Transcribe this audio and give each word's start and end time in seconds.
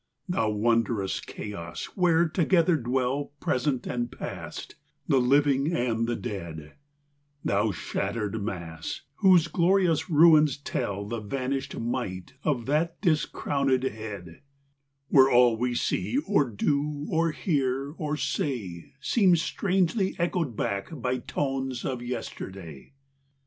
VIII. 0.27 0.35
Thou 0.35 0.49
wondrous 0.49 1.19
chaos, 1.19 1.85
where 1.95 2.27
together 2.27 2.75
dwell 2.75 3.33
Present 3.39 3.85
and 3.85 4.11
past, 4.11 4.73
the 5.07 5.19
living 5.21 5.71
and 5.73 6.07
the 6.07 6.15
dead, 6.15 6.73
Thou 7.45 7.69
shattered 7.69 8.41
mass, 8.41 9.01
whose 9.17 9.47
glorious 9.47 10.09
ruins 10.09 10.57
tell 10.57 11.05
The 11.05 11.21
vanisht 11.21 11.79
might 11.79 12.33
of 12.43 12.65
that 12.65 12.99
discrowned 13.01 13.83
head: 13.83 14.41
Where 15.09 15.29
all 15.29 15.55
we 15.55 15.75
see, 15.75 16.17
or 16.27 16.49
do, 16.49 17.05
or 17.07 17.29
hear, 17.31 17.91
or 17.95 18.17
say, 18.17 18.93
Seems 19.01 19.43
strangely 19.43 20.15
echoed 20.17 20.55
back 20.55 20.87
by 20.99 21.19
tones 21.19 21.85
of 21.85 22.01
yesterday: 22.01 22.85
IX. 22.93 22.93